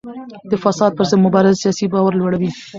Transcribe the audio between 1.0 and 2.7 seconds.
ضد مبارزه سیاسي باور لوړوي